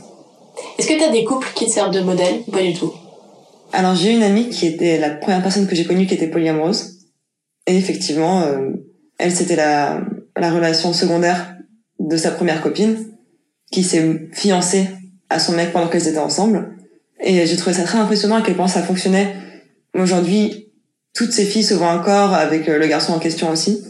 [0.78, 2.94] Est-ce que tu as des couples qui te servent de modèle ou pas du tout?
[3.72, 6.98] Alors j'ai une amie qui était la première personne que j'ai connue qui était polyamoureuse.
[7.68, 8.72] Et effectivement, euh,
[9.18, 10.02] elle c'était la,
[10.36, 11.56] la relation secondaire
[12.00, 12.98] de sa première copine
[13.72, 14.88] qui s'est fiancée
[15.30, 16.76] à son mec pendant qu'elles étaient ensemble.
[17.20, 19.36] Et j'ai trouvé ça très impressionnant à quel point ça fonctionnait.
[19.94, 20.72] Aujourd'hui,
[21.14, 23.84] toutes ces filles se voient encore avec euh, le garçon en question aussi.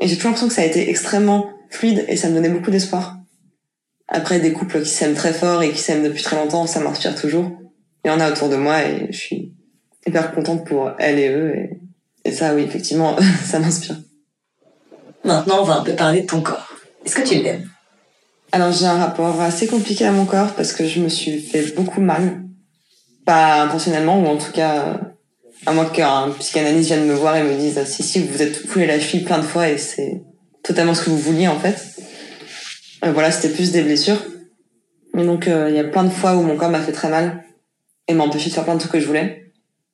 [0.00, 2.70] Et j'ai toujours l'impression que ça a été extrêmement fluide et ça me donnait beaucoup
[2.70, 3.16] d'espoir.
[4.08, 7.14] Après, des couples qui s'aiment très fort et qui s'aiment depuis très longtemps, ça m'inspire
[7.14, 7.50] toujours.
[8.04, 9.54] Il y en a autour de moi et je suis
[10.06, 11.54] hyper contente pour elles et eux.
[11.54, 11.80] Et,
[12.24, 13.96] et ça, oui, effectivement, ça m'inspire.
[15.24, 16.76] Maintenant, on va un peu parler de ton corps.
[17.04, 17.68] Est-ce que tu l'aimes?
[18.52, 21.72] Alors, j'ai un rapport assez compliqué à mon corps parce que je me suis fait
[21.76, 22.42] beaucoup mal.
[23.24, 25.00] Pas intentionnellement, ou en tout cas,
[25.66, 28.86] à moins qu'un psychanalyste vienne me voir et me dise si, si, vous êtes foulé
[28.86, 30.22] la cheville plein de fois et c'est
[30.64, 31.76] totalement ce que vous vouliez, en fait.
[33.04, 34.20] Euh, voilà, c'était plus des blessures.
[35.16, 37.08] Et donc, euh, il y a plein de fois où mon corps m'a fait très
[37.08, 37.44] mal
[38.08, 39.52] et m'a empêché de faire plein de trucs que je voulais,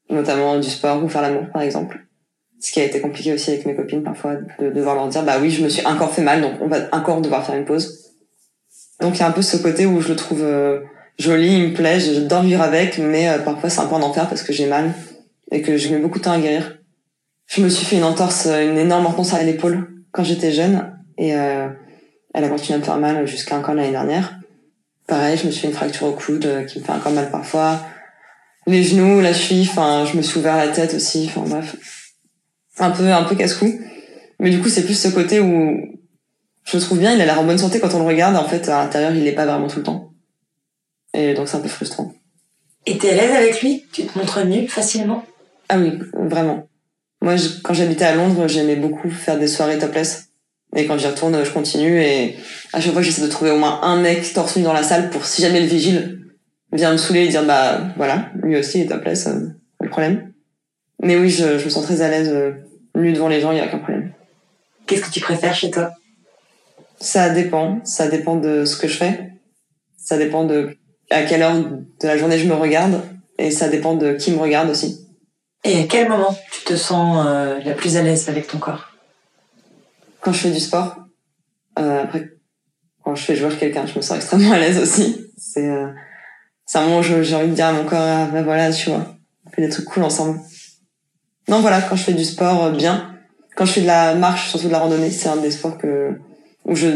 [0.09, 2.07] notamment du sport ou faire l'amour, par exemple.
[2.59, 5.37] Ce qui a été compliqué aussi avec mes copines parfois, de devoir leur dire, bah
[5.41, 8.06] oui, je me suis encore fait mal, donc on va encore devoir faire une pause.
[9.01, 10.81] Donc il y a un peu ce côté où je le trouve euh,
[11.19, 14.29] joli, il me plaît, j'adore vivre avec, mais euh, parfois c'est un peu en enfer
[14.29, 14.93] parce que j'ai mal
[15.51, 16.79] et que j'ai mis beaucoup de temps à guérir.
[17.47, 21.35] Je me suis fait une entorse, une énorme entorse à l'épaule quand j'étais jeune et
[21.37, 21.69] euh,
[22.35, 24.39] elle a continué à me faire mal jusqu'à encore l'année dernière.
[25.07, 27.31] Pareil, je me suis fait une fracture au coude euh, qui me fait encore mal
[27.31, 27.81] parfois.
[28.67, 31.77] Les genoux, la cheville, enfin, je me suis ouvert la tête aussi, enfin bref.
[32.79, 33.73] Un peu, un peu casse-cou.
[34.41, 35.96] Mais du coup, c'est plus ce côté où
[36.67, 38.47] je le trouve bien, il a l'air en bonne santé quand on le regarde, en
[38.47, 40.13] fait, à l'intérieur, il est pas vraiment tout le temps.
[41.15, 42.13] Et donc, c'est un peu frustrant.
[42.87, 43.85] Et t'es à l'aise avec lui?
[43.93, 45.25] Tu te montres nu facilement?
[45.69, 46.69] Ah oui, vraiment.
[47.23, 50.29] Moi, je- quand j'habitais à Londres, j'aimais beaucoup faire des soirées topless.
[50.75, 52.37] Et quand j'y retourne, je continue et
[52.73, 55.09] à chaque fois, j'essaie de trouver au moins un mec torse nu dans la salle
[55.11, 56.21] pour si jamais le vigile
[56.73, 59.47] vient me saouler et dire bah voilà, lui aussi est topless, euh,
[59.79, 60.33] pas le problème.
[61.03, 62.53] Mais oui, je, je me sens très à l'aise euh,
[62.95, 64.13] nu devant les gens, il y a aucun problème.
[64.87, 65.93] Qu'est-ce que tu préfères chez toi?
[67.01, 69.33] Ça dépend, ça dépend de ce que je fais.
[69.97, 70.77] Ça dépend de
[71.11, 73.01] à quelle heure de la journée je me regarde
[73.39, 75.07] et ça dépend de qui me regarde aussi.
[75.65, 78.93] Et à quel moment tu te sens euh, la plus à l'aise avec ton corps?
[80.21, 80.97] Quand je fais du sport,
[81.79, 82.31] euh, après
[83.03, 85.31] quand je fais jouer quelqu'un, je me sens extrêmement à l'aise aussi.
[85.37, 85.89] C'est euh,
[86.65, 88.91] c'est un moment où j'ai envie de dire à mon corps ah, bah voilà, tu
[88.91, 90.41] vois, on fait des trucs cool ensemble.
[91.49, 93.15] Non voilà, quand je fais du sport euh, bien,
[93.55, 96.19] quand je fais de la marche, surtout de la randonnée, c'est un des sports que
[96.67, 96.89] où je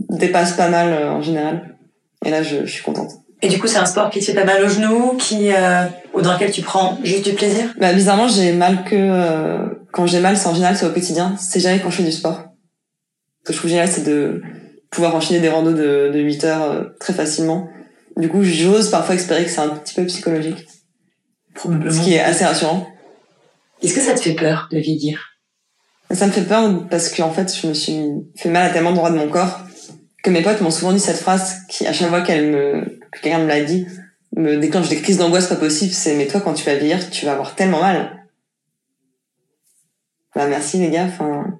[0.00, 1.76] dépasse pas mal euh, en général.
[2.24, 3.10] Et là, je, je suis contente.
[3.42, 5.84] Et du coup, c'est un sport qui te fait pas mal aux genoux, qui euh,
[6.14, 7.74] ou dans lequel tu prends juste du plaisir?
[7.78, 11.34] Bah, bizarrement, j'ai mal que euh, quand j'ai mal, c'est en général c'est au quotidien.
[11.38, 12.40] C'est jamais quand je fais du sport.
[13.42, 14.40] Ce que je trouve génial, c'est de
[14.90, 17.68] pouvoir enchaîner des randos de, de 8 heures euh, très facilement.
[18.16, 20.66] Du coup, j'ose parfois espérer que c'est un petit peu psychologique,
[21.54, 21.92] Probablement.
[21.92, 22.86] ce qui est assez rassurant.
[23.82, 25.33] Est-ce que ça te fait peur de vieillir?
[26.14, 28.02] Ça me fait peur parce qu'en fait, je me suis
[28.36, 29.60] fait mal à tellement d'endroits de mon corps
[30.24, 33.20] que mes potes m'ont souvent dit cette phrase qui, à chaque fois qu'elle me, que
[33.20, 33.86] quelqu'un me l'a dit,
[34.34, 35.92] me déclenche des crises d'angoisse pas possible.
[35.92, 38.26] C'est mais toi, quand tu vas vieillir, tu vas avoir tellement mal.
[40.34, 41.04] Bah merci les gars.
[41.04, 41.58] Enfin,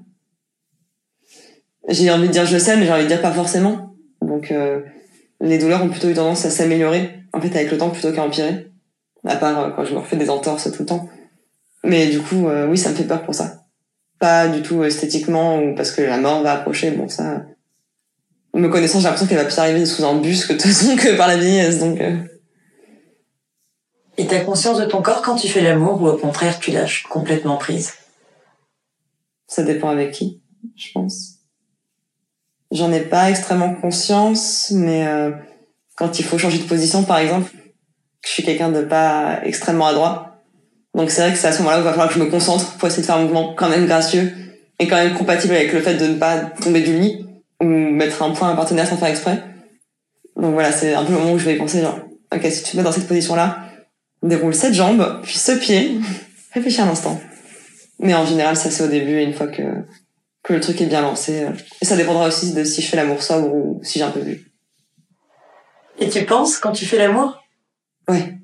[1.89, 3.95] j'ai envie de dire je sais, mais j'ai envie de dire pas forcément.
[4.23, 4.81] Donc euh,
[5.41, 8.25] les douleurs ont plutôt eu tendance à s'améliorer en fait avec le temps plutôt qu'à
[8.25, 8.73] empirer.
[9.27, 11.09] À part euh, quand je me refais des entorses tout le temps.
[11.85, 13.64] Mais du coup, euh, oui, ça me fait peur pour ça
[14.25, 16.93] pas du tout esthétiquement ou parce que la mort va approcher.
[16.93, 17.43] Bon, ça,
[18.55, 20.97] me connaissant, j'ai l'impression qu'elle va plus arriver sous un bus que de toute façon
[20.97, 21.79] que par la vieillesse.
[21.79, 22.17] Donc, euh,
[24.17, 27.03] Et t'as conscience de ton corps quand tu fais l'amour ou au contraire tu lâches
[27.03, 27.93] complètement prise?
[29.47, 30.41] Ça dépend avec qui,
[30.75, 31.41] je pense.
[32.71, 35.33] J'en ai pas extrêmement conscience, mais euh,
[35.97, 37.53] quand il faut changer de position, par exemple,
[38.25, 40.34] je suis quelqu'un de pas extrêmement adroit.
[40.95, 42.31] Donc c'est vrai que c'est à ce moment-là où il va falloir que je me
[42.31, 44.33] concentre pour essayer de faire un mouvement quand même gracieux
[44.79, 47.27] et quand même compatible avec le fait de ne pas tomber du lit
[47.61, 49.43] ou mettre un point à un partenaire sans faire exprès.
[50.37, 51.99] Donc voilà, c'est un peu le moment où je vais y penser genre,
[52.35, 53.59] ok, si tu te mets dans cette position-là,
[54.23, 55.99] déroule cette jambe, puis ce pied,
[56.53, 57.21] réfléchis un instant.
[58.01, 59.63] Mais en général, ça c'est au début, et une fois que,
[60.43, 61.45] que le truc est bien lancé.
[61.45, 64.11] euh, Et ça dépendra aussi de si je fais l'amour sobre ou si j'ai un
[64.11, 64.51] peu bu.
[65.99, 67.41] Et tu penses quand tu fais l'amour?
[68.09, 68.35] Ouais.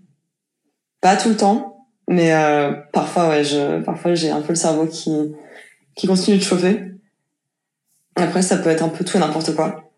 [1.01, 1.70] Pas tout le temps,
[2.11, 5.33] mais euh, parfois, ouais, je, parfois j'ai un peu le cerveau qui,
[5.95, 6.83] qui continue de chauffer.
[8.17, 9.93] Après, ça peut être un peu tout et n'importe quoi.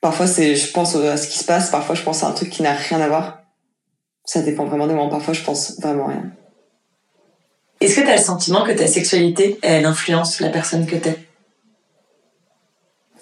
[0.00, 2.48] Parfois, c'est, je pense à ce qui se passe, parfois, je pense à un truc
[2.48, 3.40] qui n'a rien à voir.
[4.24, 5.10] Ça dépend vraiment des moments.
[5.10, 6.30] Parfois, je pense vraiment rien.
[7.80, 11.18] Est-ce que t'as le sentiment que ta sexualité, elle influence la personne que t'es?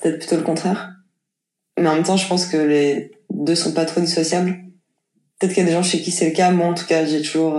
[0.03, 0.91] Peut-être plutôt le contraire.
[1.79, 4.59] Mais en même temps, je pense que les deux sont pas trop dissociables.
[5.39, 6.51] Peut-être qu'il y a des gens chez qui c'est le cas.
[6.51, 7.57] Moi, en tout cas, j'ai toujours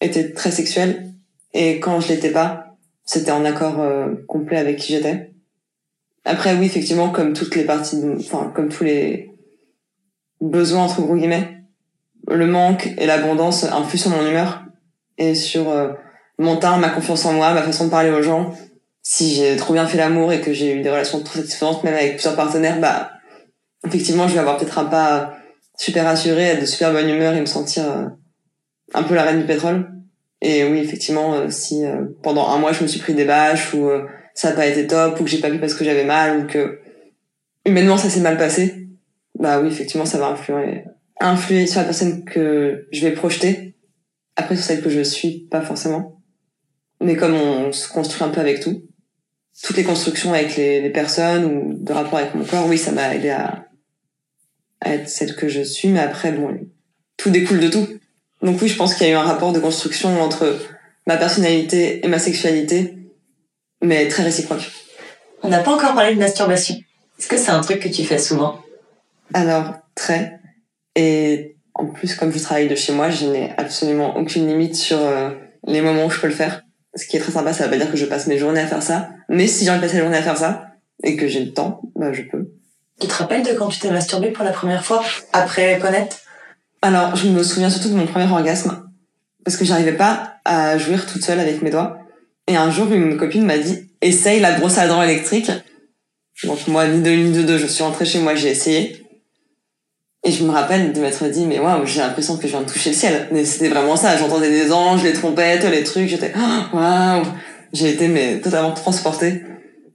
[0.00, 1.12] été très sexuelle.
[1.52, 5.32] Et quand je l'étais pas, c'était en accord euh, complet avec qui j'étais.
[6.24, 9.30] Après, oui, effectivement, comme toutes les parties, enfin, comme tous les
[10.40, 11.62] besoins, entre gros guillemets,
[12.28, 14.64] le manque et l'abondance influent sur mon humeur
[15.18, 15.92] et sur euh,
[16.38, 18.52] mon teint, ma confiance en moi, ma façon de parler aux gens.
[19.02, 21.94] Si j'ai trop bien fait l'amour et que j'ai eu des relations trop satisfaisantes, même
[21.94, 23.12] avec plusieurs partenaires, bah,
[23.86, 25.36] effectivement, je vais avoir peut-être un pas
[25.78, 28.06] super assuré, de super bonne humeur et me sentir euh,
[28.94, 29.90] un peu la reine du pétrole.
[30.42, 33.72] Et oui, effectivement, euh, si euh, pendant un mois je me suis pris des bâches
[33.74, 36.04] ou euh, ça n'a pas été top ou que j'ai pas vu parce que j'avais
[36.04, 36.80] mal ou que
[37.64, 38.86] humainement ça s'est mal passé,
[39.38, 40.84] bah oui, effectivement, ça va influer,
[41.20, 43.74] influer sur la personne que je vais projeter.
[44.36, 46.20] Après, sur celle que je suis, pas forcément.
[47.00, 48.82] Mais comme on se construit un peu avec tout,
[49.62, 52.92] toutes les constructions avec les, les personnes ou de rapport avec mon corps, oui, ça
[52.92, 53.66] m'a aidé à,
[54.80, 55.88] à être celle que je suis.
[55.88, 56.58] Mais après, bon,
[57.16, 57.86] tout découle de tout.
[58.42, 60.58] Donc oui, je pense qu'il y a eu un rapport de construction entre
[61.06, 62.98] ma personnalité et ma sexualité,
[63.82, 64.70] mais très réciproque.
[65.42, 66.76] On n'a pas encore parlé de masturbation.
[67.18, 68.60] Est-ce que c'est un truc que tu fais souvent?
[69.32, 70.40] Alors, très.
[70.94, 74.98] Et en plus, comme je travaille de chez moi, je n'ai absolument aucune limite sur
[74.98, 75.30] euh,
[75.66, 76.62] les moments où je peux le faire.
[76.94, 78.66] Ce qui est très sympa, ça veut pas dire que je passe mes journées à
[78.66, 79.10] faire ça.
[79.28, 80.66] Mais si j'ai envie de passer la journée à faire ça,
[81.02, 82.50] et que j'ai le temps, bah je peux.
[83.00, 86.16] Tu te rappelles de quand tu t'es masturbé pour la première fois après connaître
[86.86, 88.88] Alors, je me souviens surtout de mon premier orgasme.
[89.44, 91.98] Parce que j'arrivais pas à jouir toute seule avec mes doigts.
[92.46, 95.50] Et un jour, une copine m'a dit, essaye la brosse à dents électrique.
[96.44, 99.04] Donc moi, ni de ni de deux, je suis rentrée chez moi, j'ai essayé.
[100.22, 102.70] Et je me rappelle de m'être dit, mais waouh, j'ai l'impression que je viens de
[102.70, 103.28] toucher le ciel.
[103.32, 107.24] Mais c'était vraiment ça, j'entendais des anges, les trompettes, les trucs, j'étais, oh, waouh.
[107.72, 109.42] J'ai été, mais totalement transportée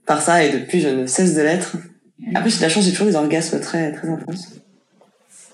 [0.04, 1.72] par ça, et depuis, je ne cesse de l'être.
[2.34, 4.61] Après, j'ai de la chance, j'ai toujours des orgasmes très, très intenses.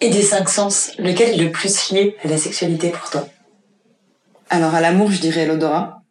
[0.01, 3.29] Et des cinq sens, lequel est le plus lié à la sexualité pour toi?
[4.49, 6.05] Alors, à l'amour, je dirais l'odorat.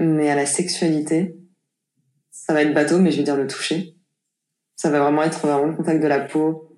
[0.00, 1.36] Mais à la sexualité,
[2.30, 3.94] ça va être bateau, mais je vais dire le toucher.
[4.74, 6.74] Ça va vraiment être vraiment le contact de la peau.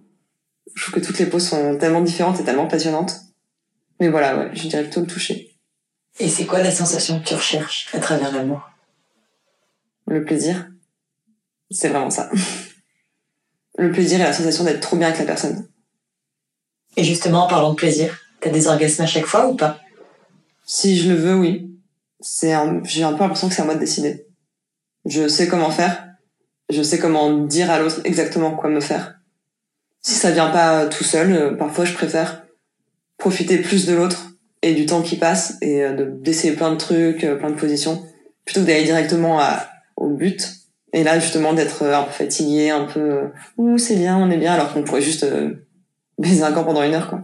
[0.75, 3.21] Je trouve que toutes les peaux sont tellement différentes et tellement passionnantes.
[4.01, 5.57] Mais voilà, ouais, je dirais plutôt le toucher.
[6.19, 8.69] Et c'est quoi la sensation que tu recherches à travers l'amour?
[10.09, 10.69] Le plaisir,
[11.71, 12.29] c'est vraiment ça.
[13.79, 15.67] Le plaisir et la sensation d'être trop bien avec la personne.
[16.97, 19.81] Et justement, en parlant de plaisir, t'as des orgasmes à chaque fois ou pas?
[20.65, 21.69] Si je le veux, oui.
[22.21, 24.27] C'est un- j'ai un peu l'impression que c'est à moi de décider.
[25.05, 26.07] Je sais comment faire.
[26.71, 29.17] Je sais comment dire à l'autre exactement quoi me faire.
[30.01, 32.45] Si ça vient pas tout seul, euh, parfois je préfère
[33.19, 34.31] profiter plus de l'autre
[34.63, 37.57] et du temps qui passe et euh, de d'essayer plein de trucs, euh, plein de
[37.57, 38.03] positions,
[38.45, 40.55] plutôt que d'aller directement à, au but.
[40.93, 43.29] Et là, justement, d'être euh, un peu fatigué, un peu euh,
[43.59, 45.55] ouh c'est bien, on est bien, alors qu'on pourrait juste euh,
[46.23, 47.21] baiser un corps pendant une heure, quoi.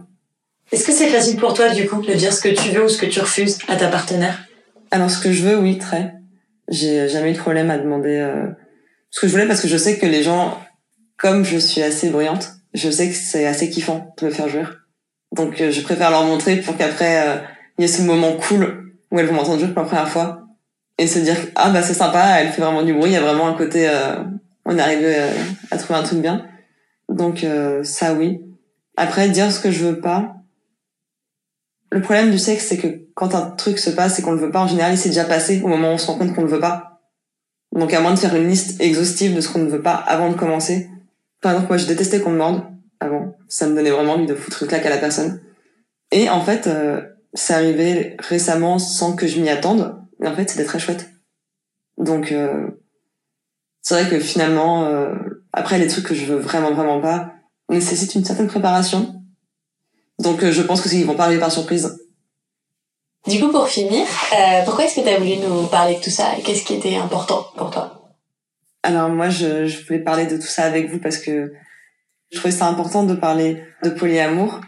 [0.71, 2.89] Est-ce que c'est facile pour toi, du coup, de dire ce que tu veux ou
[2.89, 4.45] ce que tu refuses à ta partenaire?
[4.91, 6.13] Alors, ce que je veux, oui, très.
[6.67, 8.45] J'ai jamais eu de problème à demander euh,
[9.09, 10.59] ce que je voulais parce que je sais que les gens,
[11.17, 14.81] comme je suis assez bruyante, je sais que c'est assez kiffant de me faire jouir.
[15.35, 17.37] Donc, euh, je préfère leur montrer pour qu'après, euh,
[17.77, 20.43] il y ait ce moment cool où elles vont m'entendre jouer pour la première fois
[20.99, 23.21] et se dire ah bah c'est sympa, elle fait vraiment du bruit, il y a
[23.21, 24.17] vraiment un côté, euh,
[24.65, 25.15] on est arrivé
[25.71, 26.45] à trouver un truc bien.
[27.09, 28.41] Donc euh, ça oui.
[29.01, 30.35] Après dire ce que je veux pas,
[31.89, 34.51] le problème du sexe, c'est que quand un truc se passe et qu'on le veut
[34.51, 36.41] pas, en général, il s'est déjà passé au moment où on se rend compte qu'on
[36.41, 36.99] le veut pas.
[37.73, 40.29] Donc, à moins de faire une liste exhaustive de ce qu'on ne veut pas avant
[40.29, 40.89] de commencer.
[41.39, 42.65] Par exemple, moi, je détestais qu'on me morde
[42.99, 43.37] avant.
[43.47, 45.39] Ça me donnait vraiment envie de foutre une claque à la personne.
[46.11, 46.99] Et en fait, euh,
[47.33, 49.95] c'est arrivé récemment sans que je m'y attende.
[50.21, 51.09] Et en fait, c'était très chouette.
[51.97, 52.67] Donc, euh,
[53.81, 55.15] c'est vrai que finalement, euh,
[55.53, 57.38] après, les trucs que je veux vraiment, vraiment pas
[57.69, 59.23] nécessitent une certaine préparation.
[60.19, 61.97] Donc, euh, je pense que c'est qu'ils vont pas arriver par surprise.
[63.27, 66.09] Du coup, pour finir, euh, pourquoi est-ce que tu as voulu nous parler de tout
[66.09, 68.13] ça et qu'est-ce qui était important pour toi?
[68.81, 71.53] Alors moi, je, je voulais parler de tout ça avec vous parce que
[72.31, 74.61] je trouvais ça important de parler de polyamour,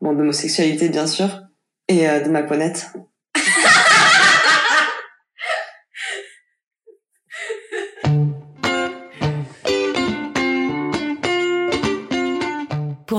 [0.00, 1.42] bon, d'homosexualité bien sûr,
[1.88, 2.92] et euh, de ma ponette.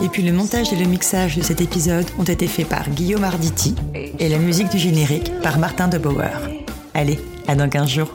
[0.00, 3.24] Et puis le montage et le mixage de cet épisode ont été faits par Guillaume
[3.24, 3.74] Arditi
[4.18, 6.48] et la musique du générique par Martin de Bauer.
[6.94, 7.18] Allez,
[7.48, 8.14] à dans 15 jours.